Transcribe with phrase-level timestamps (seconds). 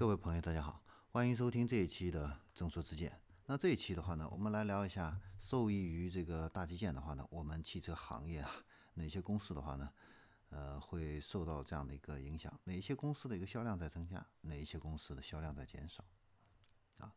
[0.00, 3.20] 各位朋友，大家好，欢迎收听这一期的正说之见。
[3.44, 8.50] 那这一期的话呢，我们来聊一下受益于这个大基建的话呢，我们汽车行业啊，
[8.94, 9.92] 哪些公司的话呢，
[10.48, 12.50] 呃，会受到这样的一个影响？
[12.64, 14.26] 哪些公司的一个销量在增加？
[14.40, 16.02] 哪一些公司的销量在减少？
[16.96, 17.12] 啊，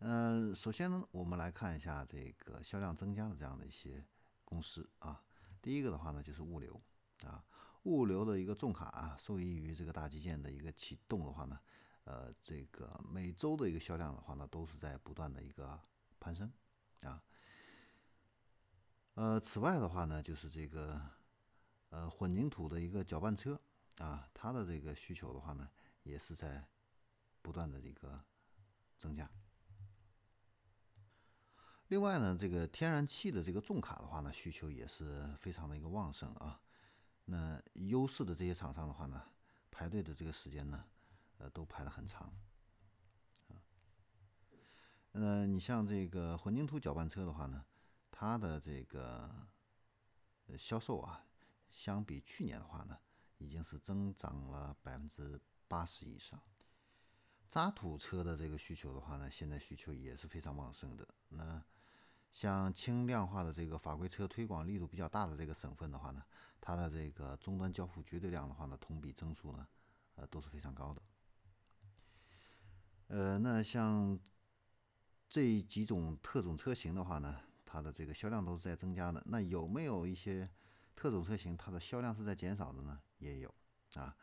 [0.00, 4.04] 嗯，首先呢，我们来看一下这个销量增加的这样的一些
[4.44, 5.22] 公司啊。
[5.62, 6.82] 第一个的话呢，就是物流
[7.22, 7.44] 啊，
[7.84, 11.56] 物流的一个重卡啊，受益于这个大基建的一个启动的话呢。
[12.04, 15.78] 呃，这个每周的一个销量的话呢，都是在不断的一个
[16.18, 16.50] 攀升
[17.02, 17.22] 啊。
[19.14, 21.00] 呃，此外的话呢，就是这个
[21.90, 23.60] 呃混凝土的一个搅拌车
[23.98, 25.70] 啊，它的这个需求的话呢，
[26.02, 26.66] 也是在
[27.42, 28.24] 不断的一个
[28.96, 29.30] 增加。
[31.88, 36.60] 另外呢，这个天然气的这个重卡的话呢，需求也是非常的一个旺盛啊。
[37.26, 39.22] 那优势的这些厂商的话呢，
[39.70, 40.84] 排队的这个时间呢。
[41.40, 42.30] 呃，都排的很长，
[43.48, 43.56] 啊，
[45.12, 47.64] 呃，你像这个混凝土搅拌车的话呢，
[48.10, 49.48] 它的这个
[50.58, 51.24] 销售啊，
[51.70, 52.98] 相比去年的话呢，
[53.38, 56.38] 已经是增长了百分之八十以上。
[57.48, 61.08] 渣土车的这个需求的话呢，现在需求也是非常旺盛的。
[61.30, 61.64] 那
[62.30, 66.22] 像轻量化的这个法规车推广力度比较大的这个省份的话呢，
[66.60, 69.66] 它的这个终端交付绝对量的话呢，同比增速呢，
[70.16, 71.00] 呃，都是非常高的。
[73.12, 74.16] 呃，那像
[75.28, 79.20] 这几种特种车型的话呢，它的这个销量都是在增加的。
[79.26, 80.48] 那有没有一些
[80.94, 83.00] 特种车型它的销量是在减少的呢？
[83.18, 83.52] 也有
[83.96, 84.16] 啊。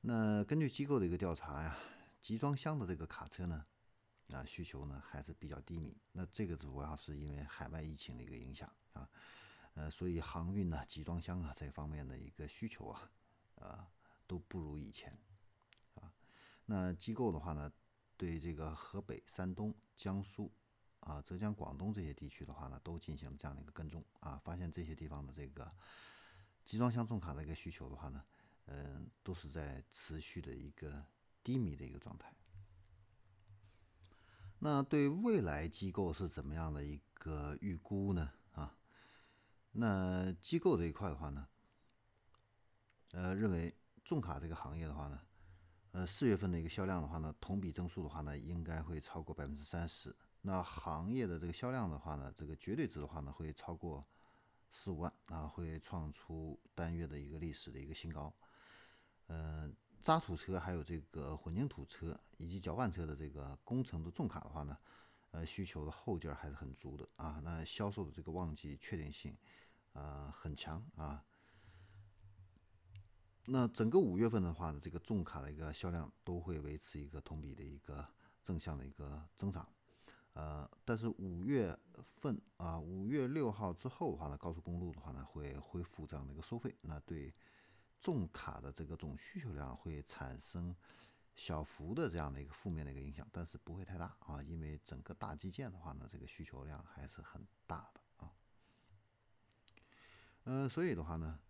[0.00, 1.76] 那根据机构的一个调查呀，
[2.22, 3.66] 集装箱的这个卡车呢，
[4.32, 5.94] 啊需求呢还是比较低迷。
[6.12, 9.06] 那这个主要是因为海外疫情的一个影响啊，
[9.74, 13.10] 呃，所以航运呢、集装箱啊这方面的一个需求啊，
[13.56, 13.86] 啊
[14.26, 15.14] 都不如以前
[15.96, 16.10] 啊。
[16.64, 17.70] 那机构的话呢？
[18.20, 20.52] 对这个河北、山东、江苏
[20.98, 25.72] 啊、浙江、广东这些地区的话呢，都进行了这样的一个跟踪啊，发现这些地方的这个
[26.62, 28.22] 集装箱重卡的一个需求的话呢，
[28.66, 31.02] 嗯，都是在持续的一个
[31.42, 32.30] 低迷的一个状态。
[34.58, 38.30] 那对未来机构是怎么样的一个预估呢？
[38.52, 38.76] 啊，
[39.72, 41.48] 那机构这一块的话呢，
[43.12, 45.22] 呃，认为重卡这个行业的话呢。
[45.92, 50.14] 呃，四月份的一个销量的话呢，同比增速的话呢，应该会超过百分之三十。
[50.42, 54.04] 那行业的这个销量的话呢，这个绝对值的话呢，会超过
[54.70, 58.32] 十五万啊，会创出单月的一个历史的一个新高。
[59.26, 64.78] 嗯，渣土车还有这个混凝土车以及搅拌车的这个工程的重卡的话呢，
[65.32, 67.40] 呃，需求的后劲儿还是很足的啊。
[67.42, 69.36] 那销售的这个旺季确定性
[69.92, 71.24] 啊很强啊。
[73.46, 78.06] 那整个五月份的话呢，这个重卡的一个销量都会维持一个同比的一个
[78.42, 79.66] 正向的一个增长，
[80.34, 81.76] 呃，但是五月
[82.14, 87.34] 份啊，五月六号之后的话呢，高速公路的话呢会恢复这样的一个收费，那对
[87.98, 90.76] 重卡的这个总需求量会产生
[91.34, 98.32] 小幅的这样的一个负面的一个影响，但是不会太大啊，因为整个大基建的话呢，这个需求量还是很大的啊，
[100.44, 101.40] 呃，所以的话呢，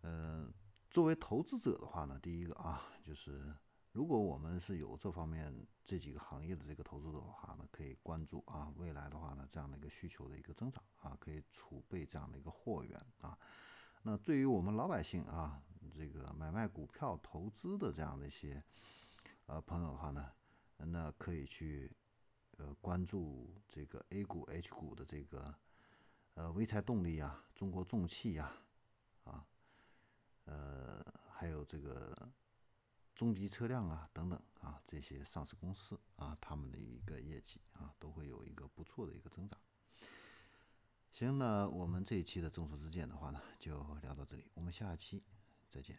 [0.00, 0.48] 呃。
[0.96, 3.54] 作为投资者的话呢，第一个啊，就是
[3.92, 13.38] 如果我们是有这方面这几个行业的这个投资者的话呢，可以关注啊，未来的话呢，这样的一个需求的一个增长啊，可以储备这样的一个货源啊。
[14.04, 15.62] 那对于我们老百姓啊，
[15.94, 18.64] 这个买卖股票投资的这样的一些
[19.44, 20.32] 呃朋友的话呢，
[20.78, 21.94] 那可以去
[22.56, 25.54] 呃关注这个 A 股、H 股的这个
[26.32, 28.50] 呃潍柴动力呀、中国重汽呀
[29.24, 29.46] 啊。
[30.48, 30.85] 呃，
[31.66, 32.28] 这个
[33.14, 39.58] 中级车辆啊，等等啊，这些上市公司啊，他们的一个业绩啊，都会有一个不错的一个增长。
[41.12, 45.22] 行，那我们这一期的众说之见的话呢，就聊到这里，我们下期
[45.68, 45.98] 再见。